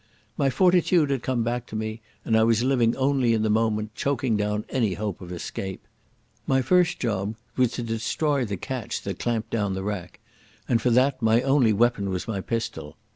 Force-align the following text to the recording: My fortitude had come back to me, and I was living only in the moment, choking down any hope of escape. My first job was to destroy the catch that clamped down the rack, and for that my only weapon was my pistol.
My 0.35 0.49
fortitude 0.49 1.11
had 1.11 1.21
come 1.21 1.43
back 1.43 1.67
to 1.67 1.75
me, 1.75 2.01
and 2.25 2.35
I 2.35 2.41
was 2.43 2.63
living 2.63 2.95
only 2.95 3.35
in 3.35 3.43
the 3.43 3.51
moment, 3.51 3.93
choking 3.93 4.35
down 4.35 4.65
any 4.69 4.95
hope 4.95 5.21
of 5.21 5.31
escape. 5.31 5.87
My 6.47 6.63
first 6.63 6.97
job 6.97 7.35
was 7.55 7.73
to 7.73 7.83
destroy 7.83 8.43
the 8.43 8.57
catch 8.57 9.03
that 9.03 9.19
clamped 9.19 9.51
down 9.51 9.75
the 9.75 9.83
rack, 9.83 10.19
and 10.67 10.81
for 10.81 10.89
that 10.89 11.21
my 11.21 11.43
only 11.43 11.71
weapon 11.71 12.09
was 12.09 12.27
my 12.27 12.41
pistol. 12.41 12.97